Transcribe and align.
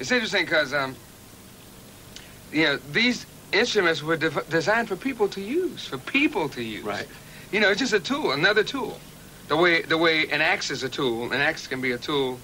It's 0.00 0.10
interesting 0.10 0.46
because 0.46 0.72
um, 0.72 0.96
you 2.50 2.64
know 2.64 2.78
these 2.90 3.26
instruments 3.52 4.02
were 4.02 4.16
de- 4.16 4.44
designed 4.48 4.88
for 4.88 4.96
people 4.96 5.28
to 5.28 5.42
use, 5.42 5.86
for 5.86 5.98
people 5.98 6.48
to 6.48 6.62
use. 6.62 6.84
Right. 6.84 7.06
You 7.52 7.60
know, 7.60 7.68
it's 7.70 7.80
just 7.80 7.92
a 7.92 8.00
tool, 8.00 8.32
another 8.32 8.64
tool. 8.64 8.98
The 9.48 9.56
way 9.56 9.82
the 9.82 9.98
way 9.98 10.26
an 10.28 10.40
axe 10.40 10.70
is 10.70 10.82
a 10.82 10.88
tool, 10.88 11.30
an 11.32 11.40
axe 11.40 11.66
can 11.66 11.82
be 11.82 11.92
a 11.92 11.98
tool 11.98 12.38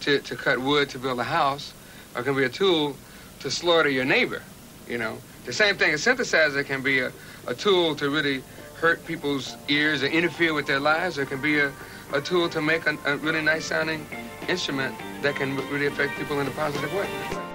to, 0.00 0.20
to 0.20 0.36
cut 0.36 0.60
wood 0.60 0.88
to 0.90 0.98
build 0.98 1.18
a 1.18 1.24
house, 1.24 1.74
or 2.14 2.22
can 2.22 2.36
be 2.36 2.44
a 2.44 2.48
tool 2.48 2.94
to 3.40 3.50
slaughter 3.50 3.88
your 3.88 4.04
neighbor. 4.04 4.42
You 4.86 4.98
know, 4.98 5.18
the 5.46 5.52
same 5.52 5.76
thing. 5.76 5.90
A 5.90 5.96
synthesizer 5.96 6.64
can 6.64 6.82
be 6.82 7.00
a, 7.00 7.12
a 7.46 7.54
tool 7.54 7.96
to 7.96 8.08
really 8.08 8.44
hurt 8.80 9.04
people's 9.04 9.56
ears 9.68 10.02
or 10.04 10.06
interfere 10.06 10.54
with 10.54 10.66
their 10.66 10.80
lives, 10.80 11.18
or 11.18 11.22
it 11.22 11.28
can 11.28 11.40
be 11.40 11.58
a, 11.58 11.72
a 12.12 12.20
tool 12.20 12.48
to 12.48 12.60
make 12.60 12.86
a, 12.86 12.96
a 13.04 13.16
really 13.18 13.42
nice 13.42 13.66
sounding 13.66 14.06
instrument 14.48 14.94
that 15.22 15.36
can 15.36 15.56
really 15.70 15.86
affect 15.86 16.16
people 16.18 16.40
in 16.40 16.46
a 16.46 16.50
positive 16.52 16.92
way. 16.94 17.49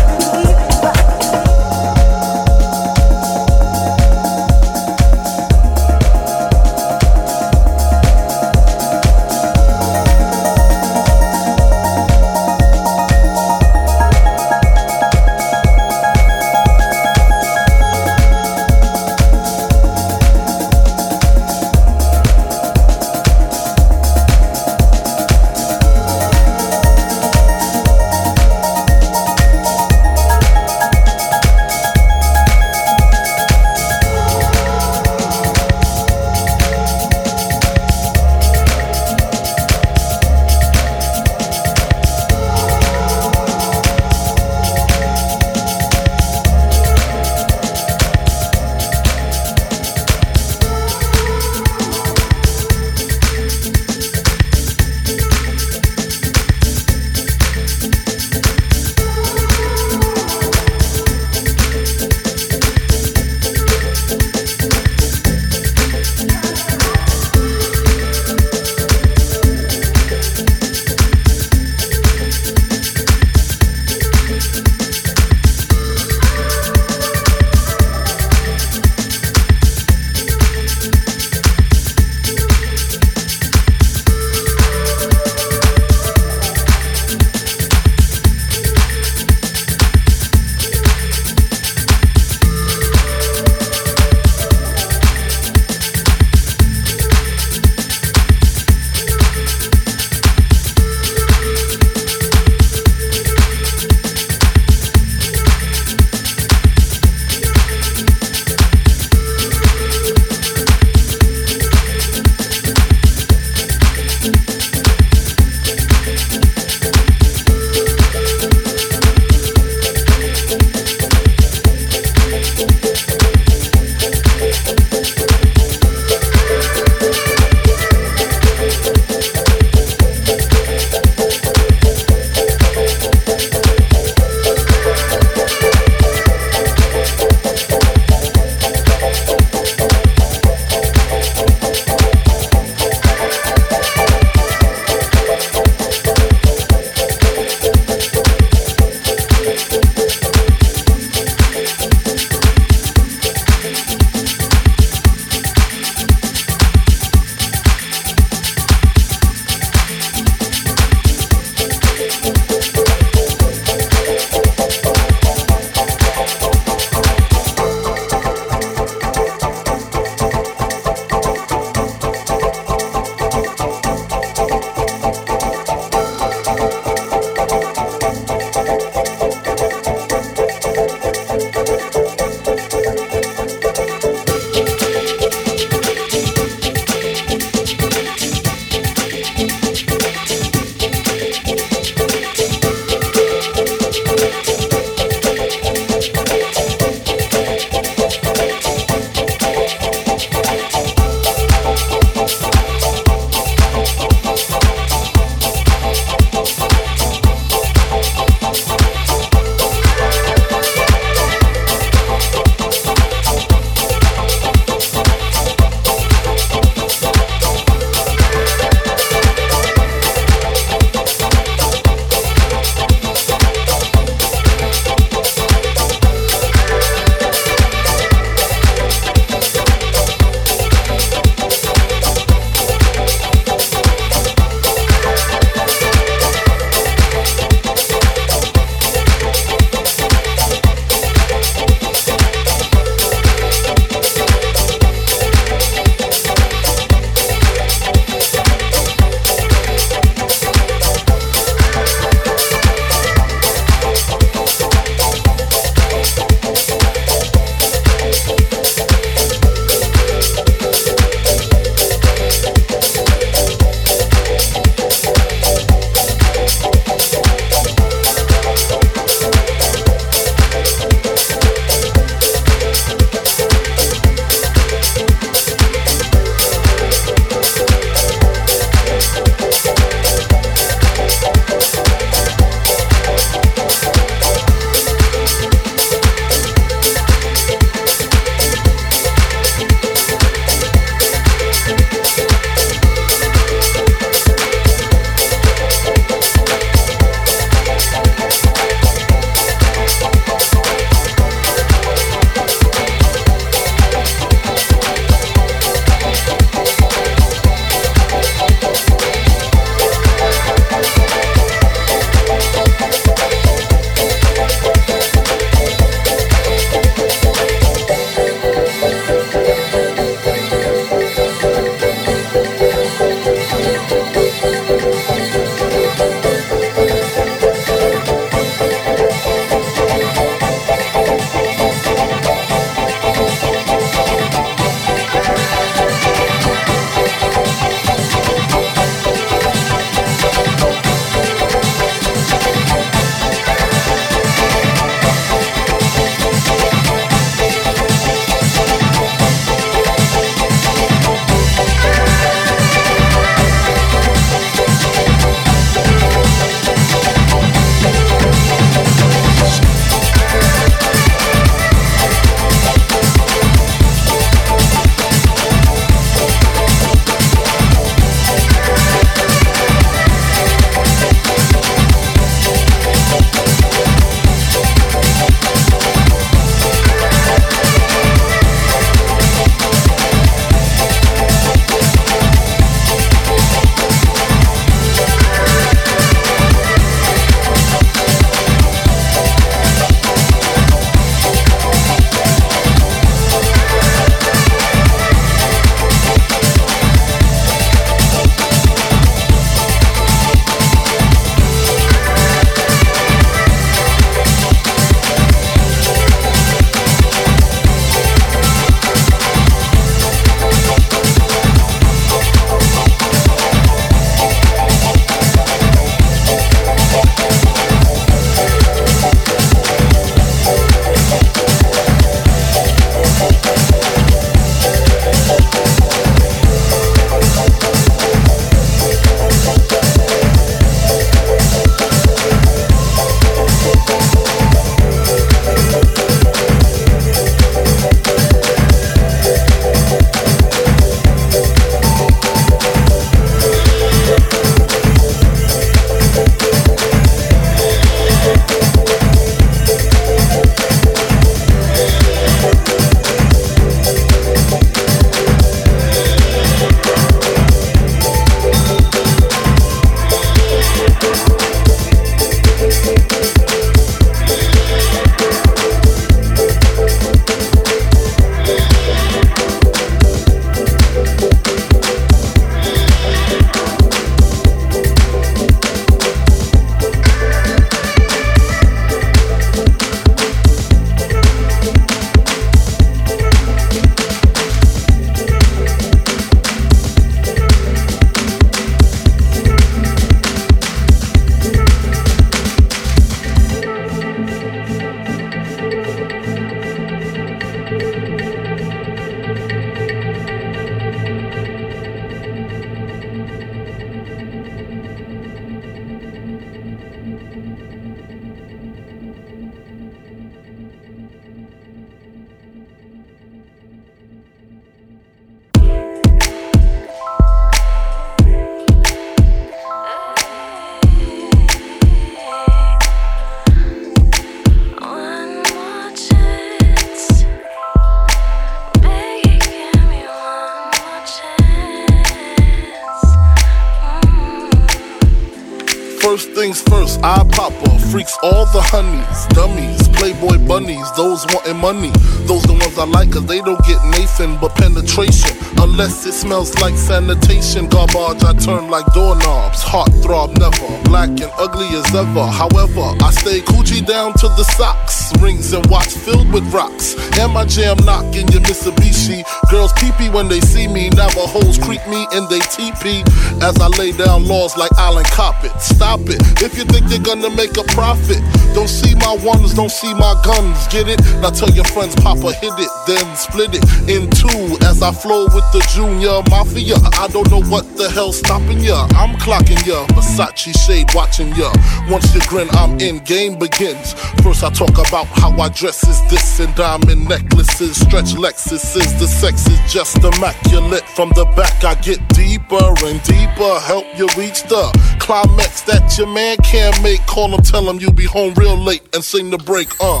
I 537.06 537.22
popper 537.32 537.78
freaks 537.90 538.16
all 538.22 538.46
the 538.46 538.62
honeys, 538.62 539.26
dummies, 539.34 539.83
playboy 540.04 540.36
bunnies, 540.46 540.84
those 540.96 541.24
wanting 541.32 541.56
money. 541.56 541.90
Those 542.28 542.42
the 542.42 542.52
ones 542.52 542.76
I 542.76 542.84
like, 542.84 543.10
cause 543.12 543.24
they 543.24 543.40
don't 543.40 543.60
get 543.64 543.80
Nathan 543.88 544.36
but 544.38 544.54
penetration. 544.54 545.32
Unless 545.56 546.04
it 546.04 546.12
smells 546.12 546.52
like 546.60 546.76
sanitation. 546.76 547.68
Garbage, 547.68 548.22
I 548.22 548.34
turn 548.36 548.68
like 548.68 548.84
doorknobs. 548.92 549.62
Heart 549.62 549.92
throb 550.02 550.36
never, 550.36 550.68
black 550.84 551.08
and 551.08 551.32
ugly 551.40 551.68
as 551.72 551.88
ever. 551.94 552.26
However, 552.26 552.92
I 553.00 553.10
stay 553.12 553.40
coochie 553.40 553.86
down 553.86 554.12
to 554.20 554.28
the 554.36 554.44
socks. 554.44 555.12
Rings 555.22 555.54
and 555.54 555.64
watch 555.70 555.88
filled 555.88 556.30
with 556.32 556.44
rocks. 556.52 556.96
And 557.18 557.32
my 557.32 557.46
jam 557.46 557.78
knocking 557.84 558.28
your 558.28 558.42
Mitsubishi. 558.44 559.24
Girls 559.50 559.72
peepee 559.72 560.12
when 560.12 560.28
they 560.28 560.40
see 560.40 560.68
me. 560.68 560.90
Navajos 560.90 561.56
creep 561.56 561.80
me 561.88 562.06
and 562.12 562.28
they 562.28 562.40
teepee. 562.52 563.00
As 563.40 563.56
I 563.56 563.68
lay 563.80 563.92
down 563.92 564.28
laws 564.28 564.56
like 564.58 564.72
Alan 564.76 565.04
Coppet. 565.04 565.58
Stop 565.60 566.00
it. 566.12 566.20
If 566.44 566.58
you 566.58 566.64
think 566.64 566.90
you're 566.90 567.00
gonna 567.00 567.30
make 567.30 567.56
a 567.56 567.64
profit, 567.72 568.20
don't 568.52 568.68
see 568.68 568.94
my 568.96 569.16
ones, 569.24 569.54
don't 569.54 569.72
see 569.72 569.93
my 569.98 570.14
guns. 570.24 570.66
Get 570.68 570.88
it? 570.88 571.00
Now 571.20 571.30
tell 571.30 571.50
your 571.50 571.64
friends, 571.64 571.94
Papa 571.96 572.32
hit 572.34 572.54
it, 572.58 572.70
then 572.86 573.06
split 573.16 573.50
it 573.54 573.64
in 573.88 574.10
two. 574.10 574.56
As 574.66 574.82
I 574.82 574.92
flow 574.92 575.24
with 575.26 575.46
the 575.52 575.60
junior 575.74 576.22
mafia. 576.30 576.76
I 576.98 577.08
don't 577.08 577.30
know 577.30 577.42
what 577.42 577.64
the 577.76 577.90
hell's 577.90 578.18
stopping 578.18 578.60
ya. 578.60 578.86
I'm 578.96 579.16
clocking 579.16 579.64
ya. 579.66 579.86
Versace 579.94 580.56
shade 580.66 580.88
watching 580.94 581.34
ya. 581.34 581.52
Once 581.88 582.14
you 582.14 582.20
grin, 582.28 582.48
I'm 582.52 582.78
in. 582.80 582.98
Game 583.04 583.38
begins. 583.38 583.92
First, 584.22 584.42
I 584.44 584.50
talk 584.50 584.78
about 584.78 585.06
how 585.06 585.30
I 585.38 585.48
dress 585.50 585.86
is 585.86 586.00
this 586.10 586.40
and 586.40 586.54
diamond 586.54 587.08
necklaces, 587.08 587.76
stretch 587.80 588.14
Lexuses. 588.14 588.98
The 588.98 589.06
sex 589.06 589.46
is 589.46 589.72
just 589.72 589.98
immaculate. 589.98 590.84
From 590.96 591.10
the 591.10 591.24
back, 591.36 591.64
I 591.64 591.74
get 591.74 592.00
deeper 592.14 592.66
and 592.86 593.02
deeper. 593.02 593.60
Help 593.60 593.86
you 593.98 594.08
reach 594.16 594.42
the 594.44 594.64
climax 595.00 595.62
that 595.62 595.96
your 595.98 596.06
man 596.06 596.36
can't 596.38 596.80
make. 596.82 597.04
Call 597.06 597.34
him, 597.34 597.42
tell 597.42 597.68
him 597.68 597.78
you'll 597.78 597.92
be 597.92 598.06
home 598.06 598.34
real 598.34 598.56
late 598.56 598.82
and 598.94 599.04
sing 599.04 599.30
the 599.30 599.38
break. 599.38 599.68
Uh. 599.84 600.00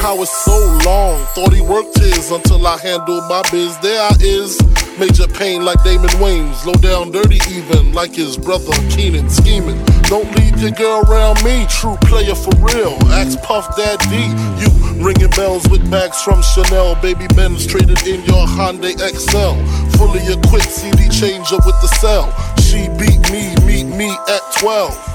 How 0.00 0.20
it's 0.20 0.44
so 0.44 0.58
long. 0.84 1.24
Thought 1.34 1.54
he 1.54 1.60
worked 1.60 1.96
his 1.98 2.30
until 2.32 2.66
I 2.66 2.76
handled 2.78 3.22
my 3.28 3.42
biz. 3.50 3.78
There 3.78 4.02
I 4.02 4.16
is. 4.20 4.61
Major 4.98 5.26
pain 5.26 5.64
like 5.64 5.82
Damon 5.82 6.10
Wayans. 6.20 6.64
Low 6.66 6.74
down 6.74 7.10
dirty 7.10 7.40
even 7.50 7.92
like 7.92 8.14
his 8.14 8.36
brother 8.36 8.72
Keenan 8.90 9.28
scheming. 9.30 9.82
Don't 10.04 10.30
leave 10.36 10.60
your 10.60 10.70
girl 10.72 11.02
around 11.08 11.42
me. 11.42 11.66
True 11.68 11.96
player 12.02 12.34
for 12.34 12.54
real. 12.56 12.98
Ask 13.08 13.40
Puff 13.42 13.76
Daddy. 13.76 14.28
You 14.60 14.68
ringing 15.02 15.30
bells 15.30 15.66
with 15.68 15.88
bags 15.90 16.20
from 16.22 16.42
Chanel. 16.42 16.94
Baby 17.00 17.26
Benz 17.34 17.66
traded 17.66 18.06
in 18.06 18.22
your 18.24 18.46
Hyundai 18.46 18.92
XL. 18.98 19.56
Fully 19.96 20.20
equipped 20.32 20.70
CD 20.70 21.08
changer 21.08 21.56
with 21.64 21.80
the 21.80 21.88
cell. 21.98 22.28
She 22.60 22.88
beat 22.98 23.20
me, 23.32 23.54
meet 23.66 23.84
me 23.84 24.10
at 24.28 24.42
12. 24.58 25.11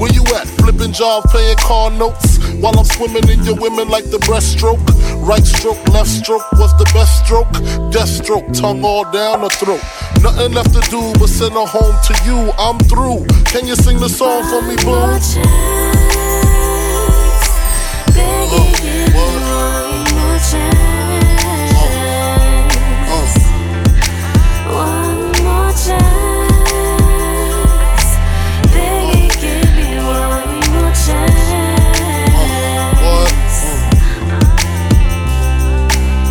Where 0.00 0.10
you 0.10 0.24
at? 0.34 0.48
Flipping 0.48 0.92
job, 0.92 1.24
paying 1.30 1.58
car 1.58 1.90
notes. 1.90 2.38
While 2.56 2.78
I'm 2.78 2.86
swimming 2.86 3.28
in 3.28 3.44
your 3.44 3.56
women 3.56 3.90
like 3.90 4.10
the 4.10 4.16
breaststroke. 4.16 4.80
Right 5.20 5.44
stroke, 5.44 5.86
left 5.88 6.08
stroke 6.08 6.50
was 6.52 6.72
the 6.78 6.90
best 6.94 7.22
stroke. 7.22 7.52
Death 7.92 8.08
stroke, 8.08 8.50
tongue 8.54 8.82
all 8.82 9.04
down 9.12 9.42
the 9.42 9.50
throat. 9.50 9.82
Nothing 10.22 10.54
left 10.54 10.72
to 10.72 10.80
do 10.90 11.12
but 11.20 11.28
send 11.28 11.52
her 11.52 11.66
home 11.66 11.94
to 12.08 12.14
you. 12.24 12.50
I'm 12.58 12.78
through. 12.88 13.26
Can 13.52 13.66
you 13.66 13.76
sing 13.76 13.98
the 13.98 14.08
song 14.08 14.42
for 14.48 14.62
me, 14.62 14.76
boo? 14.76 14.90
What? 14.90 15.20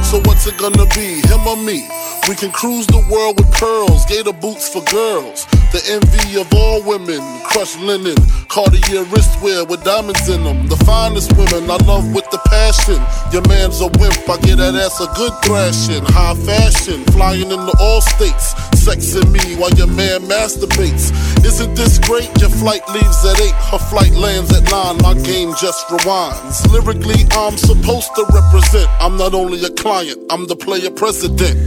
So 0.10 0.18
what's 0.26 0.48
it 0.48 0.58
gonna 0.58 0.90
be, 0.98 1.22
him 1.30 1.46
or 1.46 1.56
me? 1.56 1.88
We 2.28 2.34
can 2.34 2.52
cruise 2.52 2.88
the 2.88 2.98
world 3.14 3.38
with 3.38 3.52
pearls, 3.52 4.08
gator 4.08 4.34
boots 4.34 4.68
for 4.68 4.82
girls. 4.90 5.46
The 5.70 5.86
envy 5.86 6.42
of 6.42 6.52
all 6.52 6.82
women, 6.82 7.22
crushed 7.46 7.80
linen, 7.80 8.18
Cartier 8.50 9.06
wristwear 9.14 9.70
with 9.70 9.84
diamonds 9.84 10.28
in 10.28 10.44
them. 10.44 10.66
The 10.66 10.78
finest 10.78 11.38
women 11.38 11.70
I 11.70 11.78
love 11.86 12.10
with 12.12 12.26
the 12.32 12.42
passion. 12.50 12.98
Your 13.32 13.46
man's 13.46 13.82
a 13.82 13.88
wimp, 14.02 14.18
I 14.26 14.42
get 14.42 14.58
that 14.58 14.74
ass 14.74 14.98
a 14.98 15.06
good 15.14 15.34
thrashing. 15.46 16.02
High 16.10 16.34
fashion, 16.42 17.06
flying 17.14 17.54
into 17.54 17.74
all 17.78 18.02
states. 18.02 18.58
Sexing 18.80 19.30
me 19.32 19.58
while 19.60 19.72
your 19.72 19.88
man 19.88 20.22
masturbates. 20.22 21.12
Isn't 21.46 21.76
this 21.76 22.00
great? 22.00 22.30
Your 22.40 22.50
flight 22.50 22.82
leaves 22.90 23.26
at 23.26 23.40
8, 23.40 23.52
her 23.72 23.78
flight 23.78 24.14
lands 24.14 24.56
at 24.56 24.72
9. 24.72 24.98
My 25.04 25.14
game 25.22 25.54
just 25.60 25.86
rewinds. 25.88 26.66
Lyrically, 26.72 27.26
I'm 27.32 27.58
supposed 27.58 28.16
to 28.16 28.26
represent. 28.34 28.90
I'm 29.02 29.18
not 29.18 29.34
only 29.34 29.64
a 29.66 29.70
client, 29.70 30.20
I'm 30.30 30.48
the 30.48 30.56
player 30.56 30.92
president. 30.92 31.60